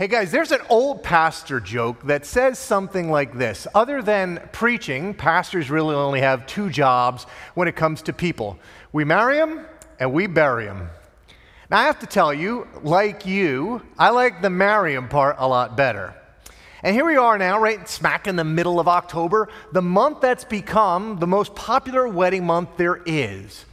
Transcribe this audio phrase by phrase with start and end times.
[0.00, 5.12] Hey guys, there's an old pastor joke that says something like this Other than preaching,
[5.12, 8.58] pastors really only have two jobs when it comes to people
[8.92, 9.66] we marry them
[9.98, 10.88] and we bury them.
[11.70, 15.46] Now, I have to tell you, like you, I like the marry them part a
[15.46, 16.14] lot better.
[16.82, 20.44] And here we are now, right smack in the middle of October, the month that's
[20.44, 23.66] become the most popular wedding month there is.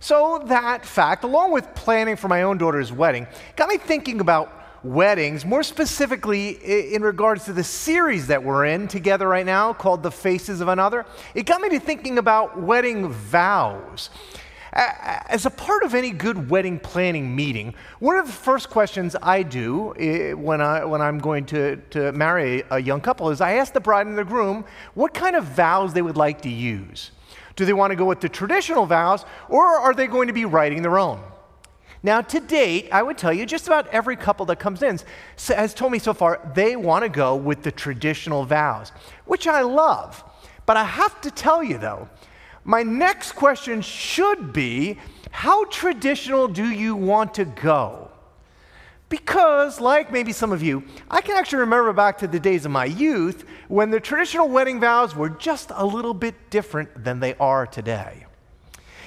[0.00, 4.62] So, that fact, along with planning for my own daughter's wedding, got me thinking about
[4.86, 6.50] weddings, more specifically
[6.94, 10.68] in regards to the series that we're in together right now called The Faces of
[10.68, 11.04] Another.
[11.34, 14.10] It got me to thinking about wedding vows.
[14.72, 19.42] As a part of any good wedding planning meeting, one of the first questions I
[19.42, 23.54] do eh, when, I, when I'm going to, to marry a young couple is I
[23.54, 27.10] ask the bride and the groom what kind of vows they would like to use.
[27.56, 30.44] Do they want to go with the traditional vows, or are they going to be
[30.44, 31.22] writing their own?
[32.06, 35.00] Now, to date, I would tell you just about every couple that comes in
[35.48, 38.92] has told me so far they want to go with the traditional vows,
[39.24, 40.22] which I love.
[40.66, 42.08] But I have to tell you, though,
[42.62, 44.98] my next question should be
[45.32, 48.12] how traditional do you want to go?
[49.08, 52.70] Because, like maybe some of you, I can actually remember back to the days of
[52.70, 57.34] my youth when the traditional wedding vows were just a little bit different than they
[57.34, 58.26] are today.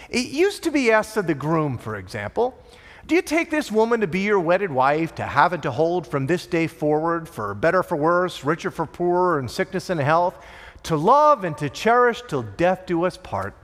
[0.09, 2.61] It used to be asked of the groom, for example,
[3.10, 6.06] do you take this woman to be your wedded wife, to have and to hold
[6.06, 10.38] from this day forward, for better, for worse, richer, for poorer, in sickness and health,
[10.84, 13.56] to love and to cherish till death do us part?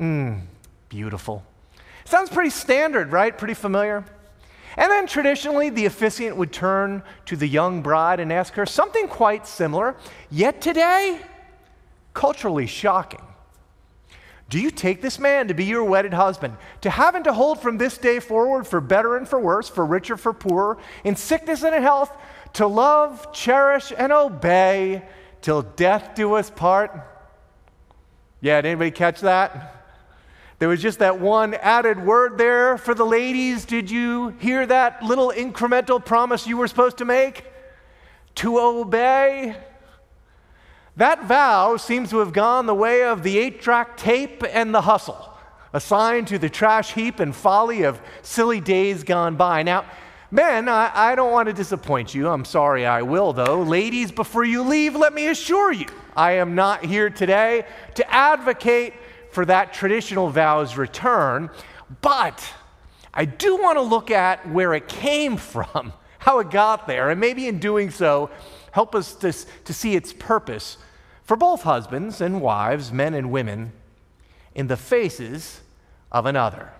[0.00, 0.40] Mmm,
[0.88, 1.44] beautiful.
[2.06, 3.36] Sounds pretty standard, right?
[3.36, 4.06] Pretty familiar.
[4.78, 9.06] And then traditionally, the officiant would turn to the young bride and ask her something
[9.06, 9.96] quite similar,
[10.30, 11.20] yet today,
[12.14, 13.20] culturally shocking.
[14.52, 17.62] Do you take this man to be your wedded husband, to have and to hold
[17.62, 21.62] from this day forward for better and for worse, for richer, for poorer, in sickness
[21.62, 22.14] and in health,
[22.52, 25.04] to love, cherish, and obey
[25.40, 26.92] till death do us part?
[28.42, 29.86] Yeah, did anybody catch that?
[30.58, 33.64] There was just that one added word there for the ladies.
[33.64, 37.46] Did you hear that little incremental promise you were supposed to make?
[38.34, 39.56] To obey.
[40.96, 44.82] That vow seems to have gone the way of the eight track tape and the
[44.82, 45.32] hustle,
[45.72, 49.62] a sign to the trash heap and folly of silly days gone by.
[49.62, 49.86] Now,
[50.30, 52.28] men, I, I don't want to disappoint you.
[52.28, 53.62] I'm sorry I will, though.
[53.62, 57.64] Ladies, before you leave, let me assure you I am not here today
[57.94, 58.92] to advocate
[59.30, 61.48] for that traditional vow's return,
[62.02, 62.46] but
[63.14, 67.18] I do want to look at where it came from, how it got there, and
[67.18, 68.28] maybe in doing so,
[68.72, 70.76] help us to, to see its purpose
[71.22, 73.72] for both husbands and wives, men and women,
[74.54, 75.60] in the faces
[76.10, 76.72] of another.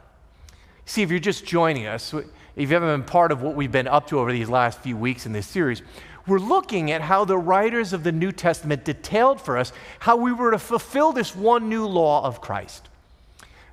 [0.85, 2.25] See, if you're just joining us, if
[2.57, 5.25] you haven't been part of what we've been up to over these last few weeks
[5.27, 5.83] in this series,
[6.27, 10.33] we're looking at how the writers of the New Testament detailed for us how we
[10.33, 12.89] were to fulfill this one new law of Christ.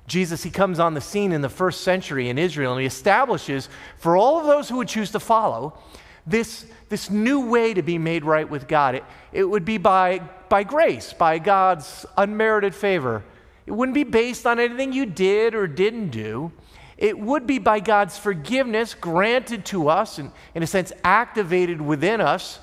[0.06, 3.68] Jesus, he comes on the scene in the first century in Israel and he establishes
[3.96, 5.78] for all of those who would choose to follow
[6.26, 8.94] this, this new way to be made right with God.
[8.94, 13.24] It, it would be by, by grace, by God's unmerited favor.
[13.66, 16.52] It wouldn't be based on anything you did or didn't do.
[16.96, 22.20] It would be by God's forgiveness granted to us and, in a sense, activated within
[22.20, 22.58] us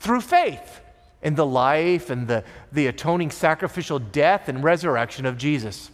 [0.00, 0.80] through faith
[1.22, 5.90] in the life and the, the atoning sacrificial death and resurrection of Jesus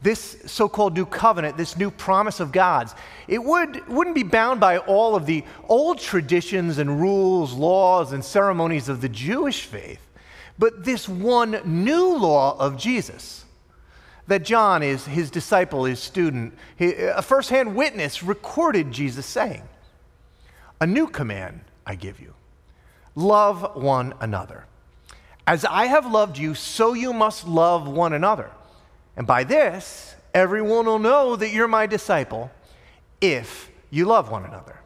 [0.00, 2.94] this so called new covenant, this new promise of God's,
[3.26, 8.24] it would, wouldn't be bound by all of the old traditions and rules, laws, and
[8.24, 10.00] ceremonies of the Jewish faith,
[10.58, 13.44] but this one new law of Jesus
[14.28, 19.62] that John is his disciple, his student, a firsthand witness recorded Jesus saying,
[20.80, 22.34] A new command I give you
[23.14, 24.64] love one another.
[25.46, 28.50] As I have loved you, so you must love one another.
[29.18, 32.52] And by this, everyone will know that you're my disciple
[33.20, 34.78] if you love one another.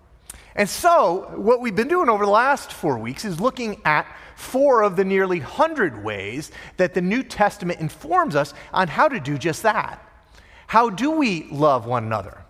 [0.57, 4.83] And so, what we've been doing over the last four weeks is looking at four
[4.83, 9.37] of the nearly hundred ways that the New Testament informs us on how to do
[9.37, 10.03] just that.
[10.67, 12.43] How do we love one another?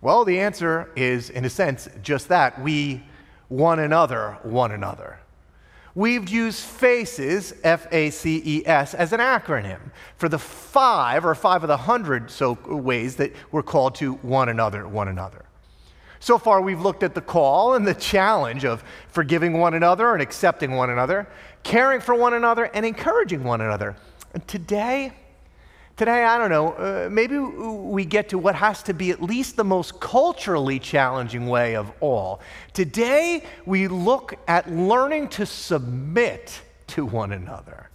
[0.00, 2.62] Well, the answer is, in a sense, just that.
[2.62, 3.02] We
[3.48, 5.18] one another one another.
[5.96, 9.80] We've used FACES, F A C E S, as an acronym
[10.18, 14.50] for the five or five of the hundred so ways that we're called to one
[14.50, 15.46] another, one another.
[16.20, 20.20] So far, we've looked at the call and the challenge of forgiving one another and
[20.20, 21.26] accepting one another,
[21.62, 23.96] caring for one another and encouraging one another.
[24.34, 25.14] And today,
[25.96, 29.56] Today, I don't know, uh, maybe we get to what has to be at least
[29.56, 32.40] the most culturally challenging way of all.
[32.74, 37.88] Today, we look at learning to submit to one another.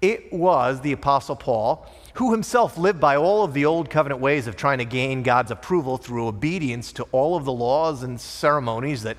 [0.00, 4.46] It was the Apostle Paul who himself lived by all of the old covenant ways
[4.46, 9.02] of trying to gain God's approval through obedience to all of the laws and ceremonies
[9.02, 9.16] that,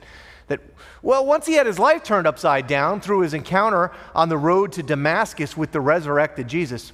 [0.48, 0.62] that
[1.02, 4.72] well, once he had his life turned upside down through his encounter on the road
[4.74, 6.94] to Damascus with the resurrected Jesus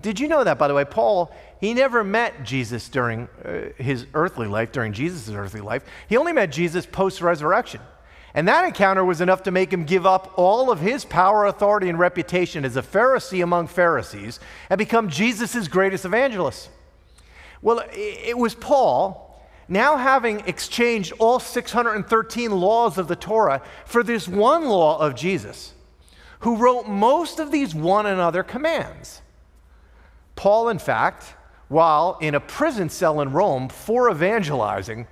[0.00, 0.84] did you know that, by the way?
[0.84, 5.84] Paul, he never met Jesus during uh, his earthly life, during Jesus' earthly life.
[6.08, 7.80] He only met Jesus post resurrection.
[8.34, 11.88] And that encounter was enough to make him give up all of his power, authority,
[11.88, 14.38] and reputation as a Pharisee among Pharisees
[14.68, 16.68] and become Jesus' greatest evangelist.
[17.62, 24.28] Well, it was Paul, now having exchanged all 613 laws of the Torah for this
[24.28, 25.74] one law of Jesus,
[26.40, 29.22] who wrote most of these one another commands.
[30.38, 31.34] Paul, in fact,
[31.66, 35.08] while in a prison cell in Rome for evangelizing,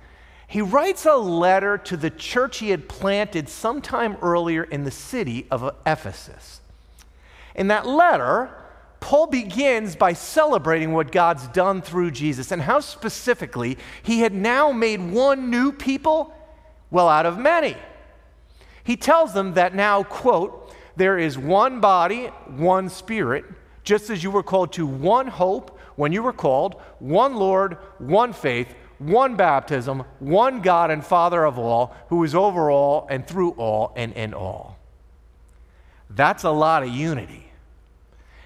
[0.47, 5.45] he writes a letter to the church he had planted sometime earlier in the city
[5.51, 6.61] of Ephesus.
[7.55, 8.51] In that letter,
[9.01, 14.71] Paul begins by celebrating what God's done through Jesus and how specifically he had now
[14.71, 16.33] made one new people,
[16.89, 17.75] well, out of many.
[18.81, 23.43] He tells them that now, quote, there is one body, one spirit
[23.87, 28.33] just as you were called to one hope when you were called, one Lord, one
[28.33, 33.51] faith, one baptism, one God and Father of all, who is over all and through
[33.51, 34.77] all and in all.
[36.09, 37.49] That's a lot of unity.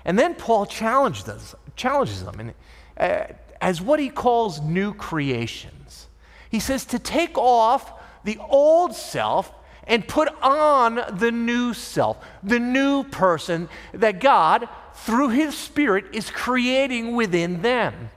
[0.05, 1.39] And then Paul challenges them,
[1.75, 2.53] challenges them and,
[2.99, 6.07] uh, as what he calls new creations.
[6.51, 7.93] He says to take off
[8.23, 9.51] the old self
[9.87, 16.29] and put on the new self, the new person that God through his Spirit, is
[16.29, 18.09] creating within them.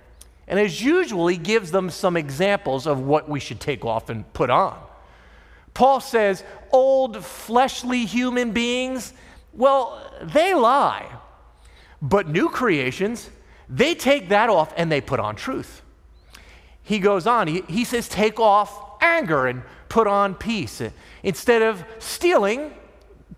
[0.47, 4.31] And as usual, he gives them some examples of what we should take off and
[4.35, 4.79] put on.
[5.73, 9.13] Paul says, old fleshly human beings,
[9.53, 11.07] well, they lie.
[12.03, 13.31] But new creations,
[13.69, 15.83] they take that off and they put on truth.
[16.83, 20.83] He goes on, he, he says, take off anger and put on peace.
[21.23, 22.75] Instead of stealing,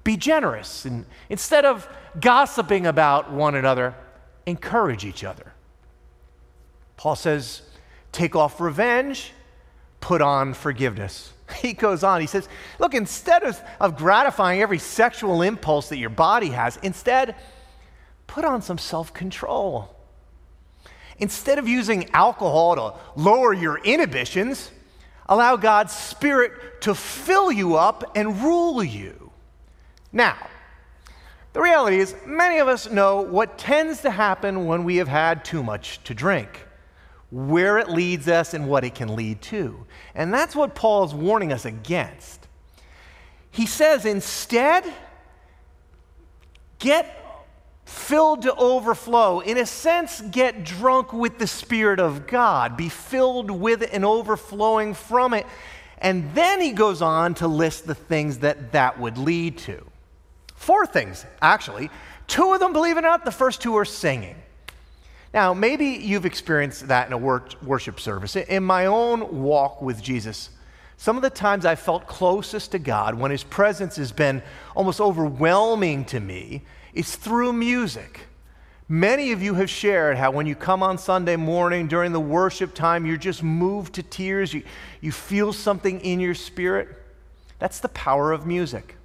[0.06, 0.84] be generous.
[0.84, 1.86] And instead of
[2.18, 3.94] gossiping about one another,
[4.46, 5.52] encourage each other.
[6.96, 7.62] Paul says,
[8.12, 9.32] take off revenge,
[10.00, 11.32] put on forgiveness.
[11.62, 12.48] He goes on, he says,
[12.80, 17.36] look, instead of, of gratifying every sexual impulse that your body has, instead,
[18.26, 19.94] put on some self control.
[21.18, 24.72] Instead of using alcohol to lower your inhibitions,
[25.28, 29.25] allow God's Spirit to fill you up and rule you.
[30.16, 30.38] Now,
[31.52, 35.44] the reality is, many of us know what tends to happen when we have had
[35.44, 36.64] too much to drink,
[37.30, 39.84] where it leads us and what it can lead to.
[40.14, 42.48] And that's what Paul is warning us against.
[43.50, 44.90] He says, instead,
[46.78, 47.06] get
[47.84, 49.40] filled to overflow.
[49.40, 54.02] In a sense, get drunk with the Spirit of God, be filled with it and
[54.02, 55.44] overflowing from it.
[55.98, 59.84] And then he goes on to list the things that that would lead to.
[60.66, 61.90] Four things, actually.
[62.26, 64.34] Two of them, believe it or not, the first two are singing.
[65.32, 68.34] Now, maybe you've experienced that in a worship service.
[68.34, 70.50] In my own walk with Jesus,
[70.96, 74.42] some of the times I felt closest to God when His presence has been
[74.74, 78.22] almost overwhelming to me, it's through music.
[78.88, 82.74] Many of you have shared how when you come on Sunday morning during the worship
[82.74, 84.52] time, you're just moved to tears.
[84.52, 84.64] You,
[85.00, 86.88] you feel something in your spirit.
[87.60, 88.96] That's the power of music.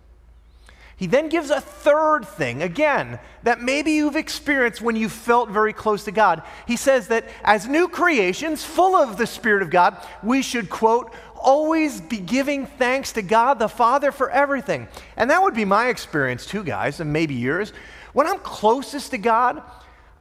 [1.02, 5.74] He then gives a third thing, again, that maybe you've experienced when you felt very
[5.74, 6.44] close to God.
[6.68, 11.12] He says that as new creations, full of the Spirit of God, we should, quote,
[11.36, 14.88] always be giving thanks to God the Father for everything.
[15.18, 17.74] And that would be my experience too, guys, and maybe yours.
[18.14, 19.64] When I'm closest to God,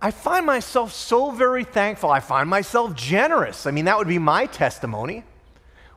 [0.00, 2.10] I find myself so very thankful.
[2.10, 3.66] I find myself generous.
[3.66, 5.24] I mean, that would be my testimony.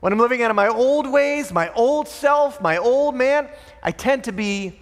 [0.03, 3.47] When I'm living out of my old ways, my old self, my old man,
[3.81, 4.77] I tend to be,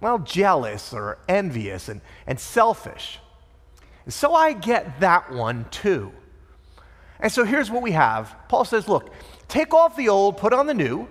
[0.00, 3.20] well, jealous or envious and, and selfish.
[4.04, 6.12] And so I get that one too.
[7.20, 9.14] And so here's what we have Paul says, look,
[9.46, 11.06] take off the old, put on the new,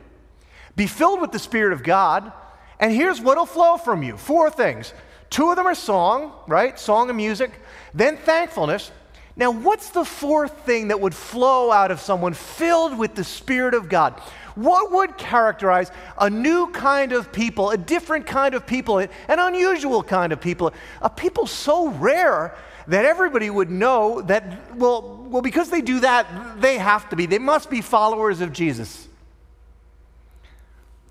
[0.75, 2.33] be filled with the Spirit of God,
[2.81, 4.91] and here's what'll flow from you four things.
[5.29, 6.77] Two of them are song, right?
[6.77, 7.61] Song and music,
[7.93, 8.91] then thankfulness,
[9.37, 13.75] now, what's the fourth thing that would flow out of someone filled with the Spirit
[13.75, 14.19] of God?
[14.55, 20.01] What would characterize a new kind of people, a different kind of people, an unusual
[20.01, 22.55] kind of people, a people so rare
[22.87, 27.27] that everybody would know that, well, well, because they do that, they have to be,
[27.27, 29.07] they must be followers of Jesus.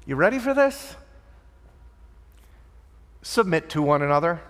[0.04, 0.97] You ready for this?
[3.23, 4.40] Submit to one another.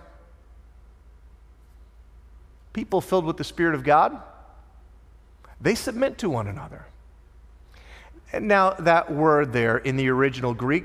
[2.77, 4.21] People filled with the Spirit of God,
[5.59, 6.85] they submit to one another.
[8.31, 10.83] And now, that word there in the original Greek,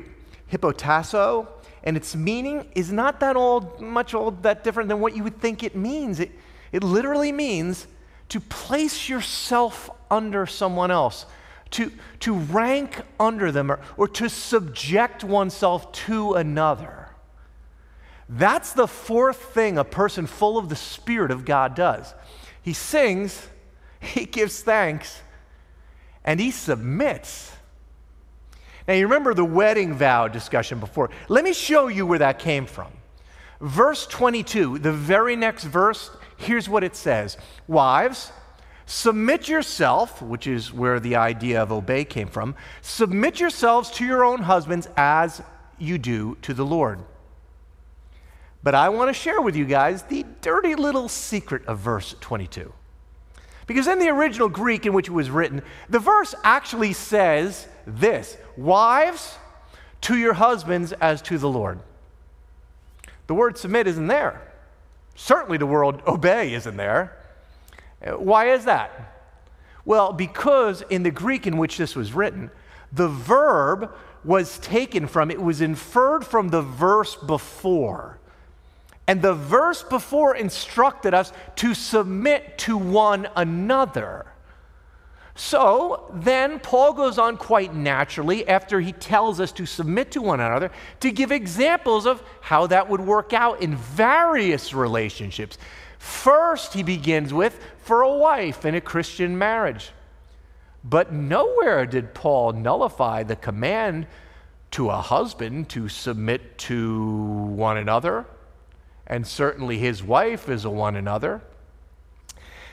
[0.50, 1.48] hypotasso,
[1.84, 5.38] and its meaning is not that old, much old, that different than what you would
[5.38, 6.18] think it means.
[6.18, 6.30] It,
[6.72, 7.86] it literally means
[8.30, 11.26] to place yourself under someone else,
[11.72, 17.01] to, to rank under them, or, or to subject oneself to another.
[18.34, 22.14] That's the fourth thing a person full of the Spirit of God does.
[22.62, 23.46] He sings,
[24.00, 25.20] he gives thanks,
[26.24, 27.52] and he submits.
[28.88, 31.10] Now, you remember the wedding vow discussion before.
[31.28, 32.90] Let me show you where that came from.
[33.60, 37.36] Verse 22, the very next verse, here's what it says
[37.68, 38.32] Wives,
[38.86, 44.24] submit yourself, which is where the idea of obey came from, submit yourselves to your
[44.24, 45.42] own husbands as
[45.78, 46.98] you do to the Lord.
[48.62, 52.72] But I want to share with you guys the dirty little secret of verse 22.
[53.66, 58.36] Because in the original Greek in which it was written, the verse actually says this
[58.56, 59.36] Wives,
[60.02, 61.80] to your husbands as to the Lord.
[63.28, 64.52] The word submit isn't there.
[65.14, 67.16] Certainly the word obey isn't there.
[68.16, 69.14] Why is that?
[69.84, 72.50] Well, because in the Greek in which this was written,
[72.92, 73.92] the verb
[74.24, 78.18] was taken from, it was inferred from the verse before.
[79.12, 84.24] And the verse before instructed us to submit to one another.
[85.34, 90.40] So then Paul goes on quite naturally after he tells us to submit to one
[90.40, 95.58] another to give examples of how that would work out in various relationships.
[95.98, 99.90] First, he begins with for a wife in a Christian marriage.
[100.82, 104.06] But nowhere did Paul nullify the command
[104.70, 108.24] to a husband to submit to one another
[109.06, 111.42] and certainly his wife is a one another.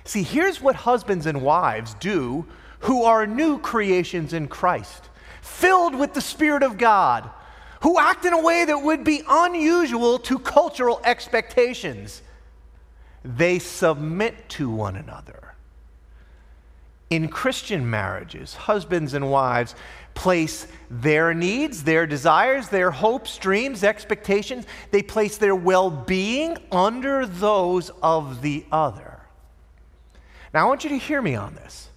[0.03, 2.45] See, here's what husbands and wives do
[2.79, 5.09] who are new creations in Christ,
[5.41, 7.29] filled with the Spirit of God,
[7.81, 12.21] who act in a way that would be unusual to cultural expectations.
[13.23, 15.55] They submit to one another.
[17.09, 19.75] In Christian marriages, husbands and wives
[20.13, 27.25] place their needs, their desires, their hopes, dreams, expectations, they place their well being under
[27.25, 29.19] those of the other.
[30.53, 31.89] Now, I want you to hear me on this.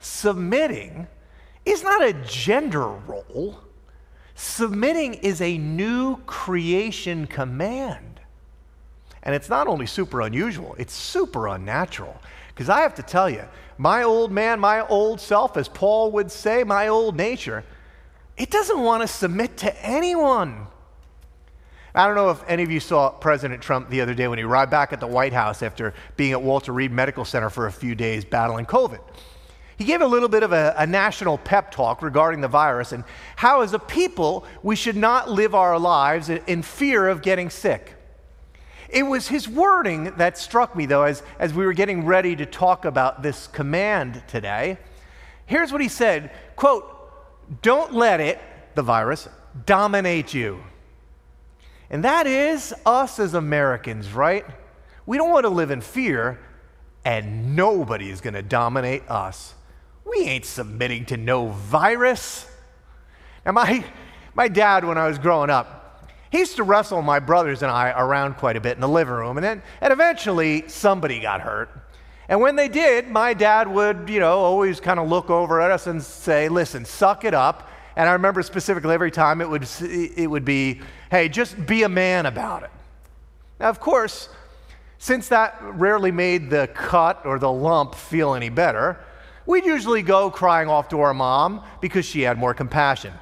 [0.00, 1.08] Submitting
[1.64, 3.58] is not a gender role,
[4.34, 8.20] submitting is a new creation command.
[9.24, 12.16] And it's not only super unusual, it's super unnatural.
[12.48, 13.42] Because I have to tell you,
[13.78, 17.64] my old man, my old self, as Paul would say, my old nature,
[18.36, 20.66] it doesn't want to submit to anyone.
[21.94, 24.44] I don't know if any of you saw President Trump the other day when he
[24.44, 27.72] arrived back at the White House after being at Walter Reed Medical Center for a
[27.72, 29.00] few days battling COVID.
[29.78, 33.04] He gave a little bit of a, a, national pep talk regarding the virus and
[33.36, 37.94] how, as a people, we should not live our lives in fear of getting sick.
[38.88, 42.46] It was his wording that struck me, though, as, as we were getting ready to
[42.46, 44.78] talk about this command today.
[45.44, 46.94] Here's what he said quote,
[47.62, 48.40] don't let it,
[48.74, 49.28] the virus,
[49.66, 50.62] dominate you.
[51.90, 54.44] And that is us as Americans, right?
[55.06, 56.38] We don't want to live in fear,
[57.04, 59.54] and nobody is going to dominate us.
[60.04, 62.46] We ain't submitting to no virus.
[63.44, 63.84] Now, my,
[64.34, 65.77] my dad, when I was growing up,
[66.30, 69.14] he used to wrestle my brothers and I around quite a bit in the living
[69.14, 71.70] room, and then and eventually somebody got hurt.
[72.28, 75.70] And when they did, my dad would, you know, always kind of look over at
[75.70, 79.66] us and say, "Listen, suck it up." And I remember specifically every time it would
[79.80, 80.80] it would be,
[81.10, 82.70] "Hey, just be a man about it."
[83.58, 84.28] Now, of course,
[84.98, 88.98] since that rarely made the cut or the lump feel any better,
[89.46, 93.14] we'd usually go crying off to our mom because she had more compassion.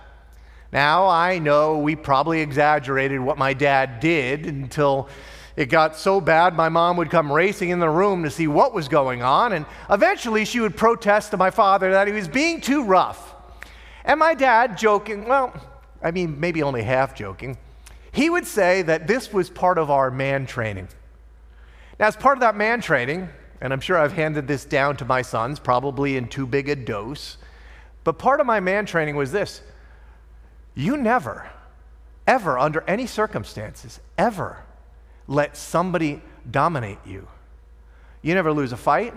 [0.73, 5.09] Now, I know we probably exaggerated what my dad did until
[5.57, 8.75] it got so bad my mom would come racing in the room to see what
[8.75, 12.61] was going on, and eventually she would protest to my father that he was being
[12.61, 13.35] too rough.
[14.05, 15.53] And my dad, joking, well,
[16.03, 17.57] I mean, maybe only half joking,
[18.13, 20.89] he would say that this was part of our man training.
[21.99, 23.29] Now, as part of that man training,
[23.61, 26.77] and I'm sure I've handed this down to my sons, probably in too big a
[26.77, 27.39] dose,
[28.05, 29.63] but part of my man training was this
[30.77, 31.51] you never,
[32.27, 34.59] ever, under any circumstances, ever
[35.27, 37.27] let somebody dominate you.
[38.21, 39.15] You never lose a fight.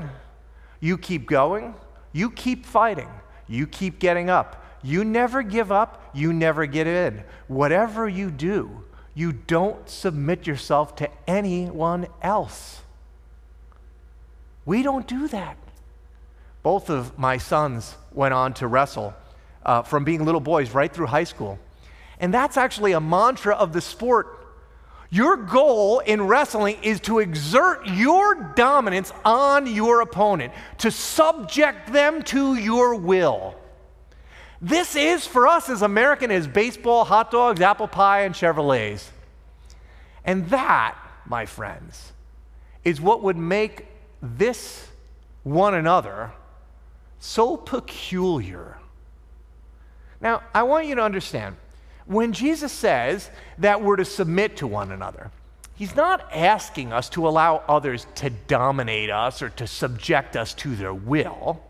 [0.79, 1.75] You keep going.
[2.13, 3.09] You keep fighting.
[3.47, 4.65] You keep getting up.
[4.81, 6.09] You never give up.
[6.13, 7.23] You never get in.
[7.47, 12.81] Whatever you do, you don't submit yourself to anyone else.
[14.65, 15.57] We don't do that.
[16.63, 19.13] Both of my sons went on to wrestle
[19.69, 21.59] uh, from being little boys right through high school.
[22.19, 24.47] And that's actually a mantra of the sport.
[25.11, 32.23] Your goal in wrestling is to exert your dominance on your opponent, to subject them
[32.23, 33.53] to your will.
[34.59, 39.07] This is for us as American as baseball, hot dogs, apple pie, and Chevrolets.
[40.25, 40.97] And that,
[41.27, 42.11] my friends,
[42.83, 43.85] is what would make
[44.19, 44.87] this
[45.43, 46.31] one another
[47.19, 48.78] so peculiar.
[50.21, 51.55] Now, I want you to understand
[52.05, 55.31] when Jesus says that we're to submit to one another,
[55.75, 60.75] he's not asking us to allow others to dominate us or to subject us to
[60.75, 61.61] their will.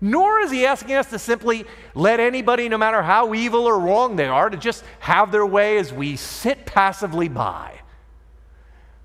[0.00, 1.64] Nor is he asking us to simply
[1.94, 5.78] let anybody, no matter how evil or wrong they are, to just have their way
[5.78, 7.80] as we sit passively by.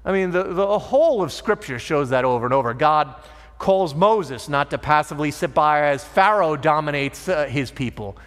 [0.06, 2.74] I mean, the, the whole of Scripture shows that over and over.
[2.74, 3.16] God
[3.58, 8.18] calls Moses not to passively sit by as Pharaoh dominates uh, his people.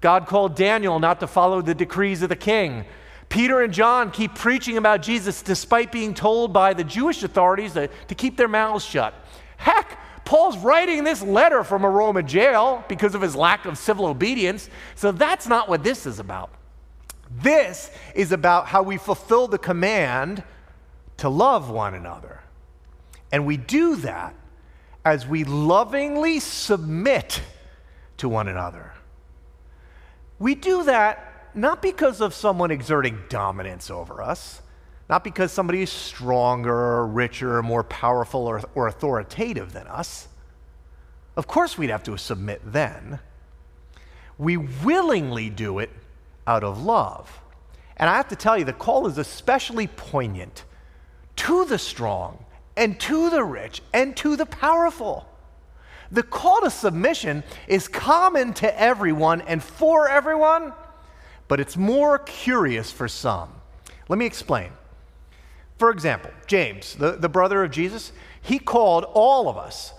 [0.00, 2.84] God called Daniel not to follow the decrees of the king.
[3.28, 7.88] Peter and John keep preaching about Jesus despite being told by the Jewish authorities to,
[7.88, 9.12] to keep their mouths shut.
[9.56, 14.06] Heck, Paul's writing this letter from a Roman jail because of his lack of civil
[14.06, 14.70] obedience.
[14.94, 16.50] So that's not what this is about.
[17.30, 20.42] This is about how we fulfill the command
[21.18, 22.40] to love one another.
[23.32, 24.34] And we do that
[25.04, 27.42] as we lovingly submit
[28.18, 28.92] to one another.
[30.38, 34.62] We do that not because of someone exerting dominance over us,
[35.08, 40.28] not because somebody is stronger, richer, more powerful, or, or authoritative than us.
[41.36, 43.20] Of course, we'd have to submit then.
[44.36, 45.90] We willingly do it
[46.46, 47.40] out of love.
[47.96, 50.64] And I have to tell you, the call is especially poignant
[51.36, 52.44] to the strong,
[52.76, 55.27] and to the rich, and to the powerful.
[56.10, 60.72] The call to submission is common to everyone and for everyone,
[61.48, 63.50] but it's more curious for some.
[64.08, 64.70] Let me explain.
[65.78, 69.92] For example, James, the, the brother of Jesus, he called all of us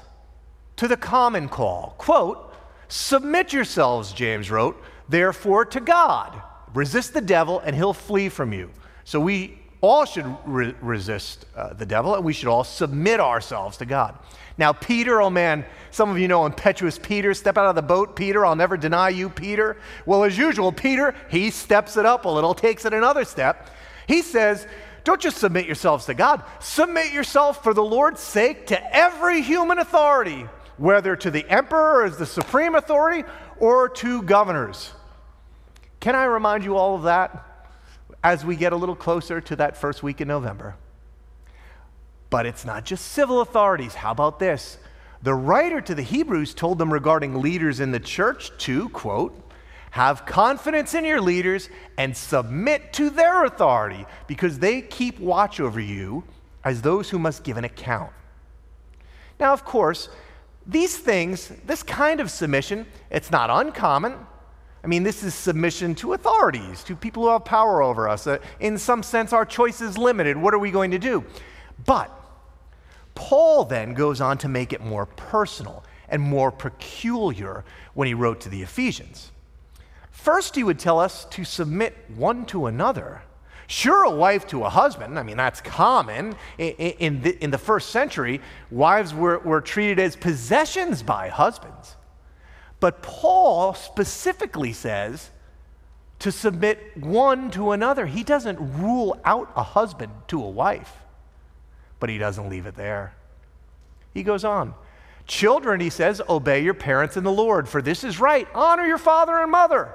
[0.75, 1.95] to the common call.
[1.97, 2.53] Quote,
[2.87, 6.41] Submit yourselves, James wrote, therefore to God.
[6.73, 8.71] Resist the devil and he'll flee from you.
[9.03, 13.77] So we all should re- resist uh, the devil and we should all submit ourselves
[13.77, 14.17] to God.
[14.59, 17.33] Now, Peter, oh man, some of you know impetuous Peter.
[17.33, 18.45] Step out of the boat, Peter.
[18.45, 19.77] I'll never deny you, Peter.
[20.05, 23.69] Well, as usual, Peter, he steps it up a little, takes it another step.
[24.05, 24.67] He says,
[25.05, 29.79] Don't just submit yourselves to God, submit yourself for the Lord's sake to every human
[29.79, 30.45] authority,
[30.75, 33.25] whether to the emperor as the supreme authority
[33.59, 34.91] or to governors.
[36.01, 37.45] Can I remind you all of that
[38.25, 40.75] as we get a little closer to that first week in November?
[42.29, 43.95] But it's not just civil authorities.
[43.95, 44.77] How about this?
[45.21, 49.35] The writer to the Hebrews told them regarding leaders in the church to, quote,
[49.91, 55.79] have confidence in your leaders and submit to their authority because they keep watch over
[55.79, 56.23] you
[56.63, 58.11] as those who must give an account.
[59.39, 60.09] Now, of course,
[60.67, 64.15] these things, this kind of submission, it's not uncommon.
[64.83, 68.27] I mean, this is submission to authorities, to people who have power over us.
[68.27, 70.37] Uh, in some sense, our choice is limited.
[70.37, 71.25] What are we going to do?
[71.85, 72.11] But
[73.15, 78.41] Paul then goes on to make it more personal and more peculiar when he wrote
[78.41, 79.31] to the Ephesians.
[80.11, 83.21] First, he would tell us to submit one to another.
[83.67, 86.35] Sure, a wife to a husband, I mean, that's common.
[86.57, 88.41] In, the, in the, first century,
[88.71, 91.95] wives were, were treated as possessions by husbands.
[92.79, 95.29] But Paul specifically says
[96.19, 98.07] to submit one to another.
[98.07, 100.98] He doesn't rule out a husband to a wife.
[101.99, 103.13] But he doesn't leave it there.
[104.13, 104.73] He goes on.
[105.27, 108.47] Children, he says, obey your parents in the Lord, for this is right.
[108.55, 109.93] Honor your father and mother.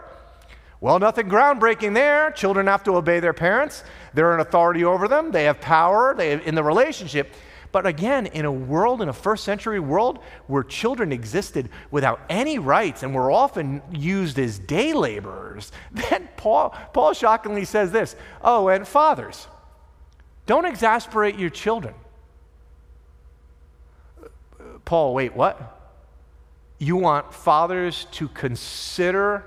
[0.80, 2.30] Well, nothing groundbreaking there.
[2.30, 3.82] Children have to obey their parents.
[4.12, 5.32] They're an authority over them.
[5.32, 7.32] They have power they have, in the relationship.
[7.72, 12.60] But again, in a world, in a first century world where children existed without any
[12.60, 18.68] rights and were often used as day laborers, then Paul, Paul shockingly says this Oh,
[18.68, 19.48] and fathers,
[20.46, 21.94] don't exasperate your children.
[24.84, 25.80] Paul, wait, what?
[26.78, 29.44] You want fathers to consider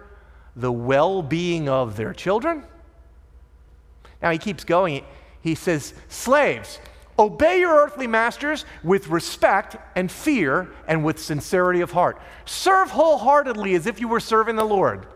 [0.55, 2.63] the well being of their children?
[4.21, 5.03] Now he keeps going.
[5.41, 6.79] He says, Slaves,
[7.19, 12.21] Obey your earthly masters with respect and fear and with sincerity of heart.
[12.45, 15.07] Serve wholeheartedly as if you were serving the Lord.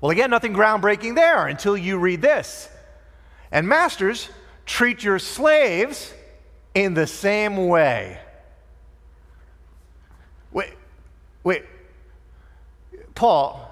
[0.00, 2.68] Well, again, nothing groundbreaking there until you read this.
[3.52, 4.28] And masters,
[4.66, 6.12] treat your slaves
[6.74, 8.18] in the same way.
[10.52, 10.74] Wait,
[11.42, 11.64] wait.
[13.14, 13.68] Paul,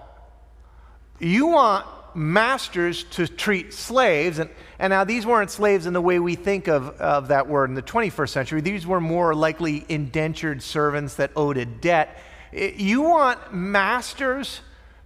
[1.19, 6.19] you want masters to treat slaves, and, and now these weren't slaves in the way
[6.19, 8.61] we think of, of that word in the 21st century.
[8.61, 12.21] These were more likely indentured servants that owed a debt.
[12.53, 14.61] You want masters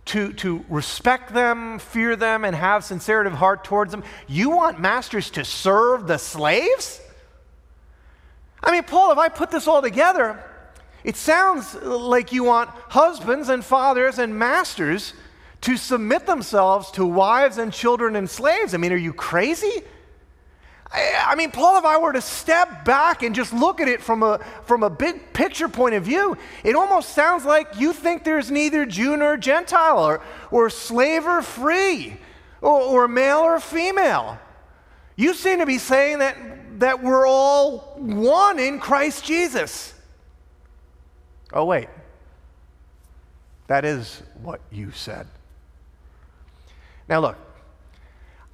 [0.07, 4.05] to, to respect them, fear them, and have sincerity of heart towards them.
[4.27, 7.01] You want masters to serve the slaves?
[8.63, 10.43] I mean, Paul, if I put this all together,
[11.05, 15.13] it sounds like you want husbands and fathers and masters
[15.63, 18.75] to submit themselves to wives and children and slaves.
[18.75, 19.83] I mean, are you crazy?
[20.95, 24.23] I, mean, Paul, if I were to step back and just look at it from
[24.23, 28.51] a, from a big picture point of view, it almost sounds like you think there's
[28.51, 32.17] neither Jew nor Gentile, or, or slave or free,
[32.61, 34.39] or, or male or female.
[35.17, 36.37] You seem to be saying that,
[36.79, 39.95] that we're all one in Christ Jesus.
[41.53, 41.89] Oh, wait.
[43.67, 45.27] That is what you said.
[47.09, 47.37] Now, look,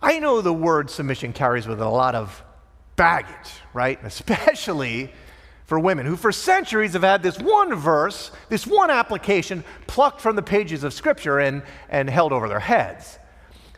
[0.02, 2.42] I know the word submission carries with it a lot of
[2.96, 3.98] baggage, right?
[4.04, 5.12] Especially
[5.66, 10.36] for women who, for centuries, have had this one verse, this one application plucked from
[10.36, 13.18] the pages of Scripture and, and held over their heads.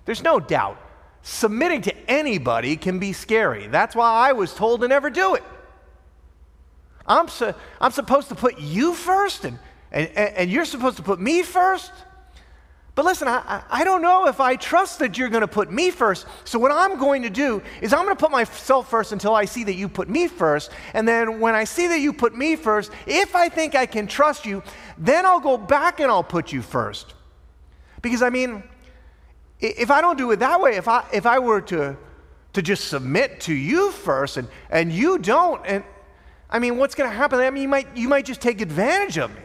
[0.04, 0.78] There's no doubt
[1.22, 3.66] submitting to anybody can be scary.
[3.66, 5.44] That's why I was told to never do it.
[7.06, 9.58] I'm, su- I'm supposed to put you first, and,
[9.90, 11.92] and, and you're supposed to put me first?
[12.94, 15.90] But listen, I, I don't know if I trust that you're going to put me
[15.90, 16.26] first.
[16.44, 19.46] So, what I'm going to do is I'm going to put myself first until I
[19.46, 20.70] see that you put me first.
[20.92, 24.06] And then, when I see that you put me first, if I think I can
[24.06, 24.62] trust you,
[24.98, 27.14] then I'll go back and I'll put you first.
[28.02, 28.62] Because, I mean,
[29.58, 31.96] if I don't do it that way, if I, if I were to,
[32.52, 35.82] to just submit to you first and, and you don't, and
[36.50, 37.40] I mean, what's going to happen?
[37.40, 39.42] I mean, you might, you might just take advantage of me.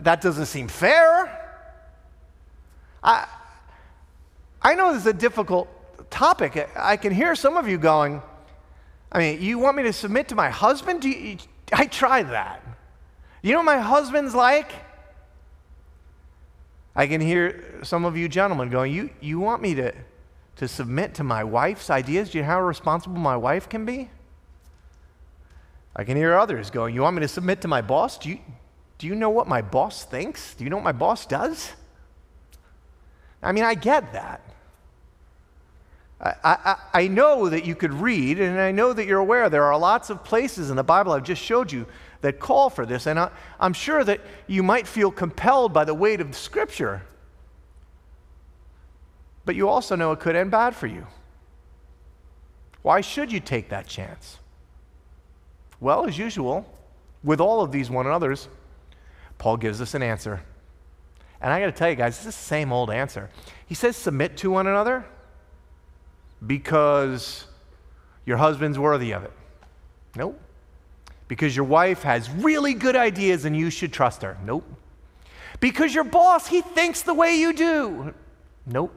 [0.00, 1.36] that doesn't seem fair.
[3.02, 3.26] I,
[4.62, 5.68] I know this is a difficult
[6.10, 6.68] topic.
[6.76, 8.22] I can hear some of you going,
[9.12, 11.04] I mean, you want me to submit to my husband?
[11.04, 11.38] You,
[11.72, 12.62] I tried that.
[13.42, 14.70] You know what my husband's like?
[16.94, 19.94] I can hear some of you gentlemen going, You, you want me to,
[20.56, 22.30] to submit to my wife's ideas?
[22.30, 24.10] Do you know how responsible my wife can be?
[25.96, 28.18] I can hear others going, You want me to submit to my boss?
[28.18, 28.38] Do you,
[28.98, 30.54] do you know what my boss thinks?
[30.54, 31.72] Do you know what my boss does?
[33.42, 34.42] I mean, I get that.
[36.20, 39.64] I, I, I, know that you could read, and I know that you're aware there
[39.64, 41.86] are lots of places in the Bible I've just showed you
[42.20, 45.94] that call for this, and I, I'm sure that you might feel compelled by the
[45.94, 47.02] weight of the Scripture.
[49.46, 51.06] But you also know it could end bad for you.
[52.82, 54.38] Why should you take that chance?
[55.80, 56.66] Well, as usual,
[57.24, 58.48] with all of these one another's,
[59.38, 60.42] Paul gives us an answer.
[61.40, 63.30] And I got to tell you guys, is the same old answer.
[63.66, 65.04] He says, submit to one another
[66.46, 67.46] because
[68.26, 69.32] your husband's worthy of it.
[70.16, 70.38] Nope.
[71.28, 74.36] Because your wife has really good ideas and you should trust her.
[74.44, 74.64] Nope.
[75.60, 78.14] Because your boss, he thinks the way you do.
[78.66, 78.94] Nope.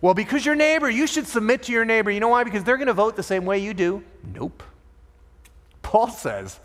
[0.00, 2.10] Well, because your neighbor, you should submit to your neighbor.
[2.10, 2.44] You know why?
[2.44, 4.02] Because they're going to vote the same way you do.
[4.34, 4.62] Nope.
[5.82, 6.58] Paul says,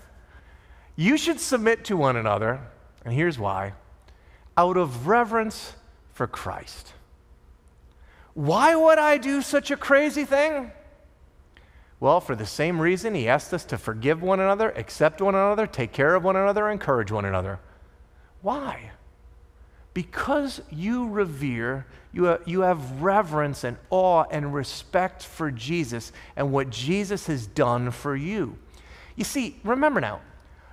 [0.96, 2.60] you should submit to one another,
[3.06, 3.74] and here's why
[4.58, 5.74] out of reverence
[6.12, 6.94] for Christ.
[8.34, 10.72] Why would I do such a crazy thing?
[12.00, 15.66] Well, for the same reason, he asked us to forgive one another, accept one another,
[15.66, 17.60] take care of one another, encourage one another.
[18.42, 18.92] Why?
[19.96, 26.52] Because you revere, you have, you have reverence and awe and respect for Jesus and
[26.52, 28.58] what Jesus has done for you.
[29.16, 30.22] You see, remember now,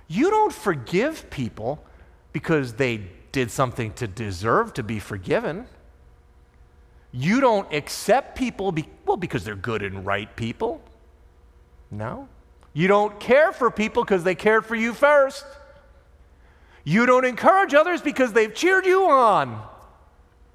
[0.07, 1.83] you don't forgive people
[2.31, 3.01] because they
[3.35, 5.67] did something to deserve to be forgiven.
[7.11, 10.81] You don't accept people, be, well, because they're good and right people.
[11.91, 12.29] No.
[12.71, 15.45] You don't care for people because they cared for you first.
[16.85, 19.61] You don't encourage others because they've cheered you on.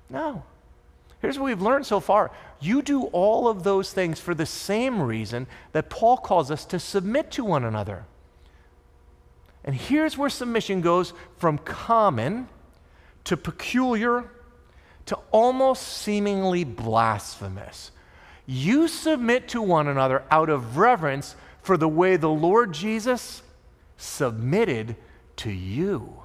[0.08, 0.42] No.
[1.20, 2.30] Here's what we've learned so far
[2.62, 6.78] you do all of those things for the same reason that Paul calls us to
[6.78, 8.06] submit to one another.
[9.64, 12.48] And here's where submission goes from common
[13.24, 14.30] to peculiar
[15.06, 17.90] to almost seemingly blasphemous.
[18.46, 23.42] You submit to one another out of reverence for the way the Lord Jesus
[23.96, 24.96] submitted
[25.36, 26.16] to you.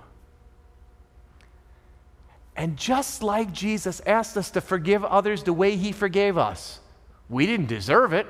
[2.56, 6.80] And just like Jesus asked us to forgive others the way he forgave us,
[7.30, 8.28] we didn't deserve it.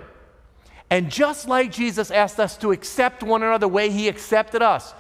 [0.89, 4.93] And just like Jesus asked us to accept one another the way he accepted us,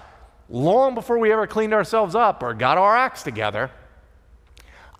[0.49, 3.71] long before we ever cleaned ourselves up or got our acts together,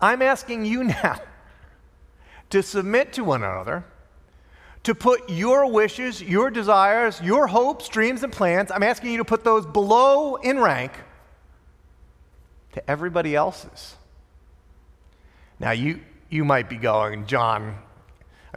[0.00, 1.20] I'm asking you now
[2.50, 3.84] to submit to one another,
[4.84, 9.24] to put your wishes, your desires, your hopes, dreams, and plans, I'm asking you to
[9.24, 10.92] put those below in rank
[12.72, 13.96] to everybody else's.
[15.58, 17.78] Now, you, you might be going, John,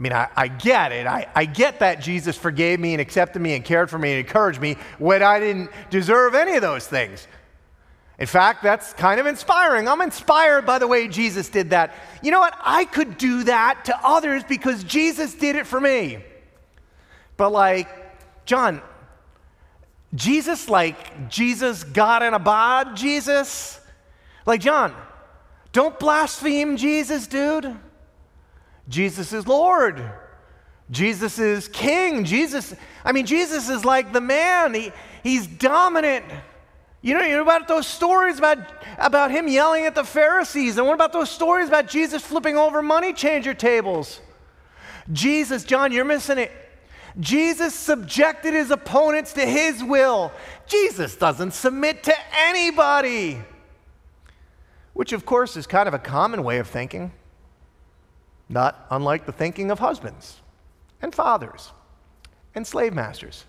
[0.00, 1.06] I mean, I, I get it.
[1.06, 4.26] I, I get that Jesus forgave me and accepted me and cared for me and
[4.26, 7.28] encouraged me when I didn't deserve any of those things.
[8.18, 9.88] In fact, that's kind of inspiring.
[9.88, 11.94] I'm inspired by the way Jesus did that.
[12.22, 12.56] You know what?
[12.64, 16.24] I could do that to others because Jesus did it for me.
[17.36, 17.88] But, like,
[18.46, 18.80] John,
[20.14, 23.78] Jesus, like Jesus, God in a bod, Jesus?
[24.46, 24.94] Like, John,
[25.72, 27.76] don't blaspheme Jesus, dude.
[28.90, 30.02] Jesus is Lord.
[30.90, 32.24] Jesus is King.
[32.24, 32.74] Jesus,
[33.04, 34.74] I mean, Jesus is like the man.
[34.74, 36.24] He, he's dominant.
[37.00, 38.58] You know, you know about those stories about,
[38.98, 40.76] about him yelling at the Pharisees?
[40.76, 44.20] And what about those stories about Jesus flipping over money changer tables?
[45.12, 46.50] Jesus, John, you're missing it.
[47.18, 50.32] Jesus subjected his opponents to his will.
[50.66, 53.40] Jesus doesn't submit to anybody,
[54.92, 57.12] which, of course, is kind of a common way of thinking,
[58.50, 60.40] not unlike the thinking of husbands
[61.00, 61.70] and fathers
[62.54, 63.44] and slave masters.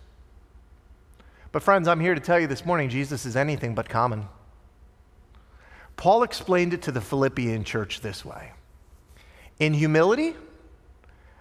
[1.52, 4.28] But, friends, I'm here to tell you this morning Jesus is anything but common.
[5.98, 8.52] Paul explained it to the Philippian church this way
[9.60, 10.36] In humility,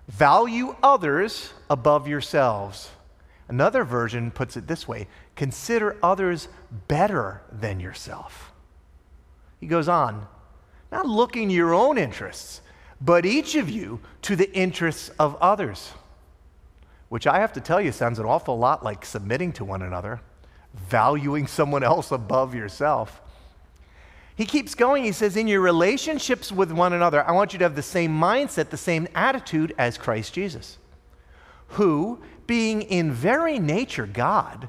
[0.08, 2.90] value others above yourselves.
[3.48, 6.48] Another version puts it this way consider others
[6.88, 8.52] better than yourself.
[9.60, 10.26] He goes on,
[10.90, 12.62] not looking to your own interests,
[13.00, 15.92] but each of you to the interests of others
[17.10, 20.20] which I have to tell you sounds an awful lot like submitting to one another,
[20.74, 23.20] valuing someone else above yourself.
[24.36, 25.02] He keeps going.
[25.02, 28.16] He says, In your relationships with one another, I want you to have the same
[28.16, 30.78] mindset, the same attitude as Christ Jesus,
[31.70, 34.68] who, being in very nature God,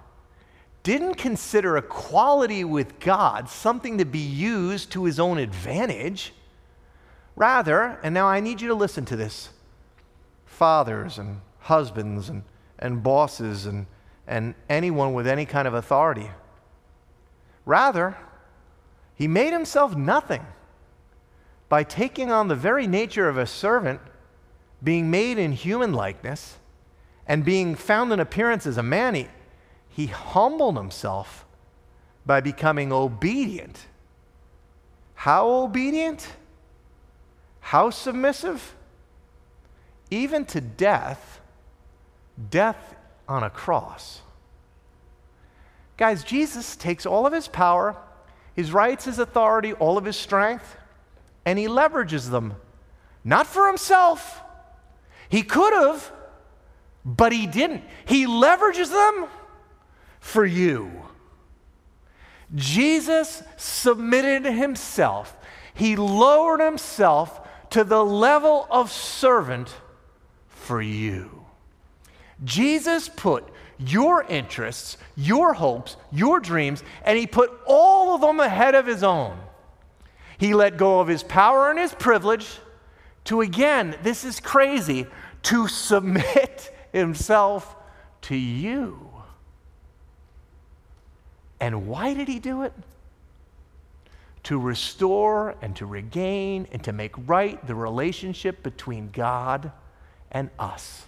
[0.82, 6.34] didn't consider equality with God something to be used to his own advantage.
[7.36, 9.50] Rather, and now I need you to listen to this,
[10.46, 12.44] fathers and husbands and,
[12.78, 13.86] and bosses and,
[14.28, 16.30] and anyone with any kind of authority.
[17.66, 18.18] Rather,
[19.16, 20.46] he made himself nothing
[21.70, 24.02] by taking on the very nature of a servant,
[24.84, 26.58] being made in human likeness,
[27.28, 29.16] and being found in appearance as a man.
[29.16, 29.28] He,
[29.88, 31.46] he humbled himself
[32.26, 33.88] by becoming obedient.
[35.14, 36.28] How obedient?
[37.62, 38.76] How submissive?
[40.10, 41.42] Even to death
[42.50, 42.96] death
[43.28, 44.22] on a cross.
[45.98, 47.96] Guys, Jesus takes all of his power,
[48.56, 50.78] his rights, his authority, all of his strength,
[51.46, 52.56] and he leverages them.
[53.24, 54.42] Not for himself.
[55.30, 56.12] He could have,
[57.06, 57.84] but he didn't.
[58.06, 59.28] He leverages them
[60.20, 60.92] for you.
[62.54, 65.38] Jesus submitted himself,
[65.74, 67.41] he lowered himself
[67.72, 69.74] to the level of servant
[70.48, 71.46] for you.
[72.44, 78.76] Jesus put your interests, your hopes, your dreams, and he put all of them ahead
[78.76, 79.38] of his own.
[80.38, 82.60] He let go of his power and his privilege
[83.26, 85.08] to, again, this is crazy,
[85.44, 87.76] to submit himself
[88.24, 89.10] to you.
[91.60, 92.74] And why did he do it?
[94.44, 99.72] To restore and to regain and to make right the relationship between God
[100.32, 101.06] and us.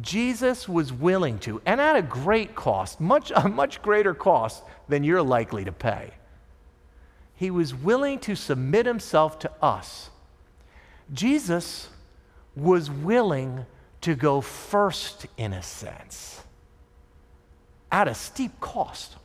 [0.00, 5.04] Jesus was willing to, and at a great cost, much, a much greater cost than
[5.04, 6.12] you're likely to pay.
[7.34, 10.10] He was willing to submit himself to us.
[11.12, 11.88] Jesus
[12.54, 13.66] was willing
[14.02, 16.42] to go first, in a sense,
[17.90, 19.16] at a steep cost.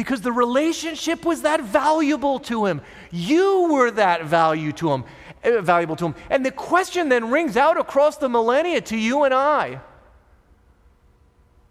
[0.00, 2.80] Because the relationship was that valuable to him.
[3.10, 5.04] You were that value to him.
[5.44, 6.14] Uh, valuable to him.
[6.30, 9.80] And the question then rings out across the millennia to you and I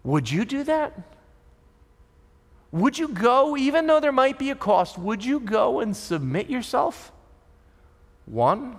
[0.04, 0.96] Would you do that?
[2.70, 6.48] Would you go, even though there might be a cost, would you go and submit
[6.48, 7.10] yourself
[8.26, 8.78] one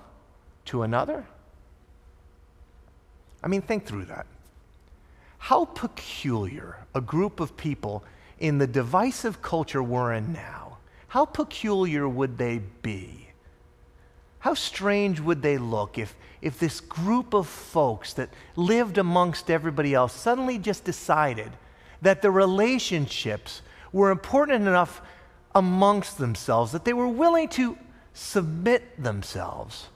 [0.67, 1.25] to another?
[3.43, 4.27] I mean, think through that.
[5.39, 8.01] how peculiar a group of people
[8.41, 13.27] in the divisive culture we're in now, how peculiar would they be?
[14.39, 19.93] How strange would they look if, if this group of folks that lived amongst everybody
[19.93, 21.51] else suddenly just decided
[22.01, 25.01] that the relationships were important enough
[25.53, 27.77] amongst themselves that they were willing to
[28.13, 29.89] submit themselves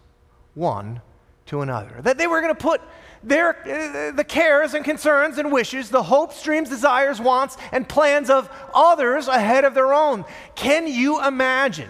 [0.54, 1.02] one
[1.48, 2.02] to another.
[2.02, 2.82] That they were going to put
[3.24, 8.50] their, the cares and concerns and wishes, the hopes, dreams, desires, wants, and plans of
[8.74, 10.26] others ahead of their own.
[10.56, 11.90] Can you imagine?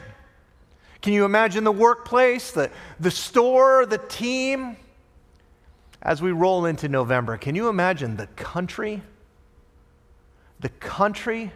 [1.02, 4.78] Can you imagine the workplace, the, the store, the team?
[6.02, 9.02] As we roll into November, can you imagine the country?
[10.60, 11.52] The country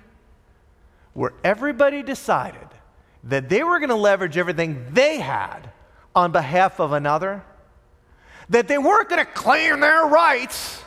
[1.14, 2.68] where everybody decided
[3.24, 5.72] that they were going to leverage everything they had
[6.16, 7.44] on behalf of another,
[8.50, 10.84] that they weren't going to claim their rights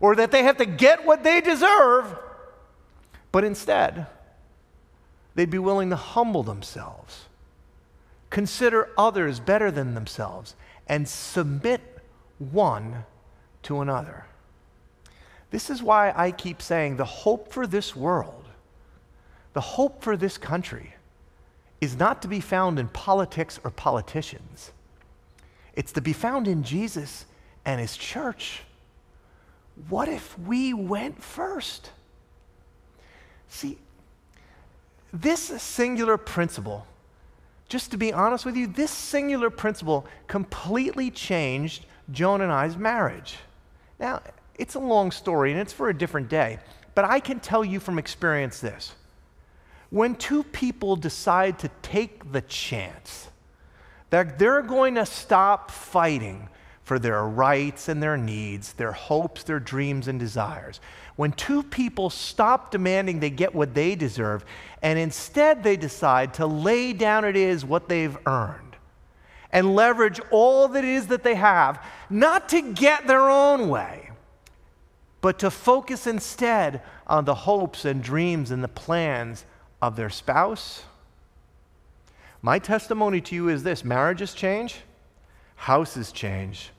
[0.00, 2.16] or that they have to get what they deserve,
[3.30, 4.06] but instead,
[5.34, 7.26] they'd be willing to humble themselves,
[8.30, 10.54] consider others better than themselves,
[10.88, 11.80] and submit
[12.38, 13.04] one
[13.62, 14.26] to another.
[15.50, 18.48] This is why I keep saying the hope for this world,
[19.52, 20.94] the hope for this country,
[21.80, 24.72] is not to be found in politics or politicians.
[25.74, 27.24] It's to be found in Jesus
[27.64, 28.62] and his church.
[29.88, 31.90] What if we went first?
[33.48, 33.78] See,
[35.12, 36.86] this singular principle,
[37.68, 43.36] just to be honest with you, this singular principle completely changed Joan and I's marriage.
[43.98, 44.20] Now,
[44.56, 46.58] it's a long story and it's for a different day,
[46.94, 48.94] but I can tell you from experience this
[49.90, 53.28] when two people decide to take the chance
[54.12, 56.46] that they're going to stop fighting
[56.84, 60.82] for their rights and their needs, their hopes, their dreams, and desires,
[61.16, 64.44] when two people stop demanding they get what they deserve
[64.82, 68.76] and instead they decide to lay down it is what they've earned
[69.50, 74.10] and leverage all that it is that they have, not to get their own way,
[75.22, 79.46] but to focus instead on the hopes and dreams and the plans
[79.80, 80.82] of their spouse.
[82.42, 84.80] My testimony to you is this marriages change,
[85.54, 86.70] houses change,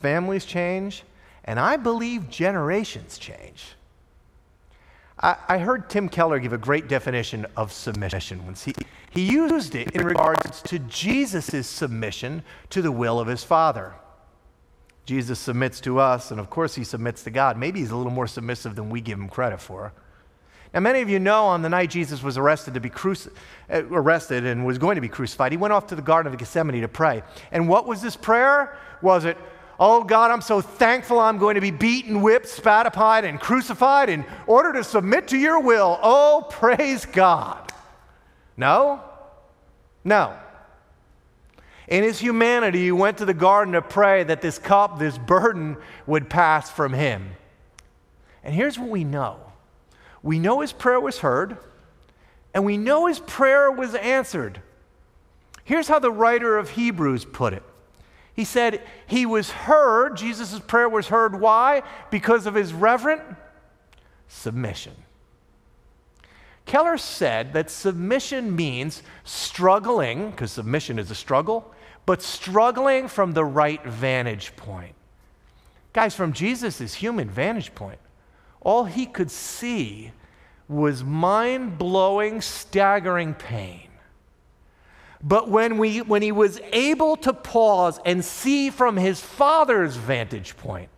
[0.00, 1.02] families change,
[1.44, 3.74] and I believe generations change.
[5.20, 8.62] I, I heard Tim Keller give a great definition of submission once.
[8.64, 8.74] He,
[9.10, 13.94] he used it in regards to Jesus' submission to the will of his Father.
[15.04, 17.58] Jesus submits to us, and of course, he submits to God.
[17.58, 19.92] Maybe he's a little more submissive than we give him credit for.
[20.74, 23.30] Now, many of you know on the night Jesus was arrested to be cruci-
[23.70, 26.38] uh, arrested and was going to be crucified, he went off to the Garden of
[26.38, 27.22] Gethsemane to pray.
[27.50, 28.76] And what was this prayer?
[29.02, 29.36] Was it,
[29.78, 34.08] Oh God, I'm so thankful I'm going to be beaten, whipped, spat upon, and crucified
[34.08, 35.98] in order to submit to your will.
[36.02, 37.72] Oh, praise God.
[38.56, 39.02] No?
[40.04, 40.36] No.
[41.88, 45.76] In his humanity, he went to the garden to pray that this cup, this burden,
[46.06, 47.32] would pass from him.
[48.44, 49.51] And here's what we know
[50.22, 51.56] we know his prayer was heard,
[52.54, 54.60] and we know his prayer was answered.
[55.64, 57.62] Here's how the writer of Hebrews put it.
[58.34, 61.38] He said, He was heard, Jesus' prayer was heard.
[61.40, 61.82] Why?
[62.10, 63.22] Because of his reverent
[64.28, 64.94] submission.
[66.64, 71.72] Keller said that submission means struggling, because submission is a struggle,
[72.06, 74.94] but struggling from the right vantage point.
[75.92, 77.98] Guys, from Jesus' human vantage point,
[78.62, 80.12] all he could see
[80.68, 83.88] was mind blowing, staggering pain.
[85.22, 90.56] But when, we, when he was able to pause and see from his father's vantage
[90.56, 90.88] point,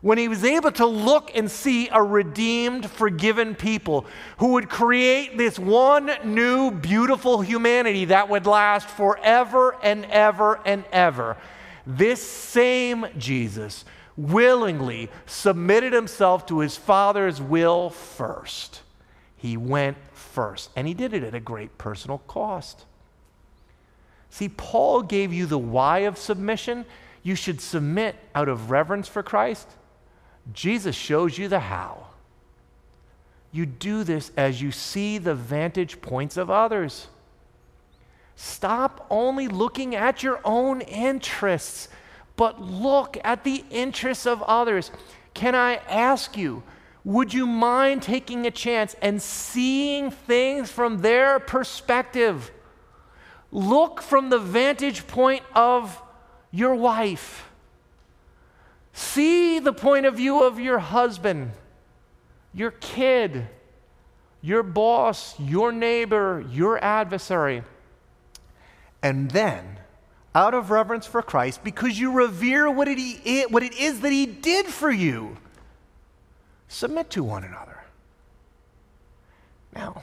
[0.00, 4.04] when he was able to look and see a redeemed, forgiven people
[4.36, 10.84] who would create this one new, beautiful humanity that would last forever and ever and
[10.92, 11.38] ever,
[11.86, 18.82] this same Jesus willingly submitted himself to his Father's will first.
[19.36, 22.84] He went first, and he did it at a great personal cost.
[24.30, 26.86] See, Paul gave you the why of submission.
[27.22, 29.68] You should submit out of reverence for Christ.
[30.52, 32.08] Jesus shows you the how.
[33.52, 37.06] You do this as you see the vantage points of others.
[38.36, 41.88] Stop only looking at your own interests
[42.36, 44.90] but look at the interests of others.
[45.34, 46.62] Can I ask you,
[47.04, 52.50] would you mind taking a chance and seeing things from their perspective?
[53.52, 56.00] Look from the vantage point of
[56.50, 57.50] your wife.
[58.92, 61.50] See the point of view of your husband,
[62.52, 63.48] your kid,
[64.40, 67.64] your boss, your neighbor, your adversary.
[69.02, 69.78] And then,
[70.34, 74.66] out of reverence for Christ, because you revere what what it is that He did
[74.66, 75.36] for you,
[76.68, 77.82] submit to one another.
[79.74, 80.02] Now,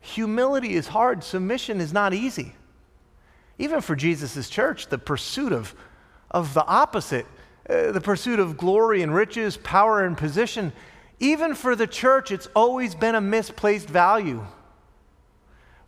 [0.00, 2.54] humility is hard, submission is not easy.
[3.58, 5.74] Even for Jesus' church, the pursuit of,
[6.30, 7.26] of the opposite,
[7.68, 10.72] uh, the pursuit of glory and riches, power and position,
[11.20, 14.46] even for the church, it's always been a misplaced value.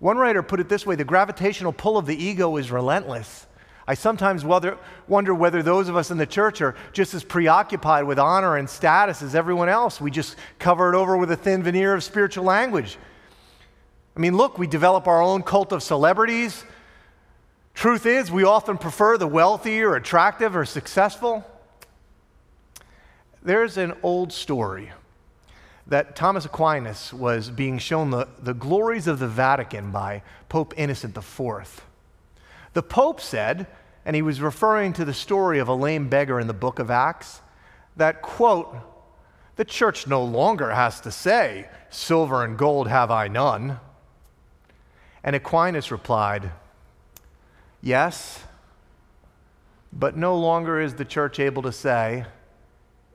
[0.00, 3.46] One writer put it this way the gravitational pull of the ego is relentless.
[3.86, 8.18] I sometimes wonder whether those of us in the church are just as preoccupied with
[8.18, 10.00] honor and status as everyone else.
[10.00, 12.98] We just cover it over with a thin veneer of spiritual language.
[14.16, 16.64] I mean, look, we develop our own cult of celebrities.
[17.74, 21.44] Truth is, we often prefer the wealthy or attractive or successful.
[23.42, 24.92] There's an old story
[25.90, 31.16] that Thomas Aquinas was being shown the, the glories of the Vatican by Pope Innocent
[31.16, 31.84] IV.
[32.72, 33.66] The Pope said,
[34.04, 36.92] and he was referring to the story of a lame beggar in the book of
[36.92, 37.42] Acts,
[37.96, 38.74] that, quote,
[39.56, 43.80] the church no longer has to say, Silver and gold have I none.
[45.24, 46.52] And Aquinas replied,
[47.82, 48.44] Yes,
[49.92, 52.26] but no longer is the church able to say,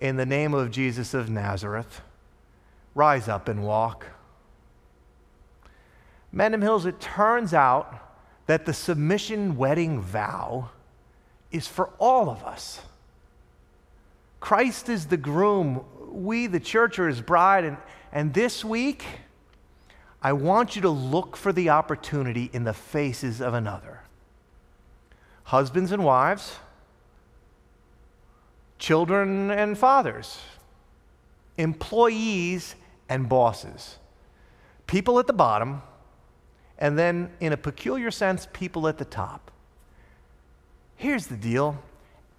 [0.01, 2.01] In the name of Jesus of Nazareth,
[2.95, 4.07] rise up and walk.
[6.33, 7.93] Mendham Hills, it turns out
[8.47, 10.69] that the submission wedding vow
[11.51, 12.81] is for all of us.
[14.39, 17.63] Christ is the groom, we, the church, are his bride.
[17.63, 17.77] And,
[18.11, 19.05] and this week,
[20.21, 24.01] I want you to look for the opportunity in the faces of another.
[25.45, 26.55] Husbands and wives,
[28.77, 30.39] children and fathers,
[31.57, 32.75] employees
[33.09, 33.97] and bosses,
[34.87, 35.81] people at the bottom,
[36.77, 39.51] and then, in a peculiar sense, people at the top.
[40.95, 41.81] Here's the deal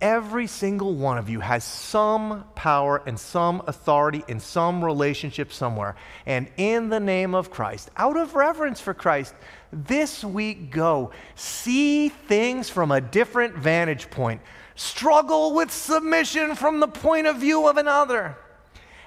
[0.01, 5.97] every single one of you has some power and some authority in some relationship somewhere.
[6.27, 9.35] And in the name of Christ, out of reverence for Christ,
[9.73, 11.13] this week go.
[11.35, 14.43] See things from a different vantage point.
[14.75, 18.37] Struggle with submission from the point of view of another.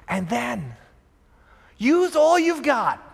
[0.08, 0.76] And then
[1.80, 3.10] use all you've got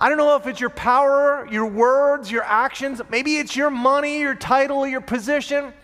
[0.00, 4.20] I don't know if it's your power, your words, your actions, maybe it's your money,
[4.20, 5.74] your title, your position.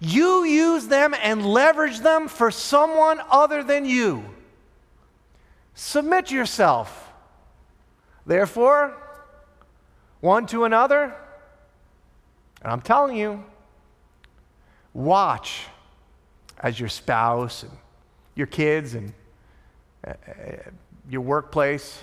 [0.00, 4.24] You use them and leverage them for someone other than you.
[5.74, 7.12] Submit yourself,
[8.24, 8.96] therefore,
[10.20, 11.14] one to another.
[12.62, 13.44] And I'm telling you,
[14.94, 15.66] watch
[16.58, 17.72] as your spouse and
[18.34, 19.12] your kids and
[20.06, 20.70] uh, uh
[21.10, 22.00] your workplace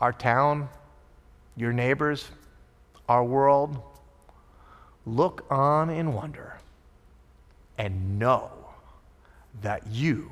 [0.00, 0.68] our town,
[1.56, 2.30] your neighbors,
[3.08, 3.82] our world,
[5.04, 6.58] look on in wonder
[7.76, 8.50] and know
[9.62, 10.30] that you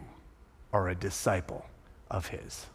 [0.72, 1.66] are a disciple
[2.10, 2.66] of His.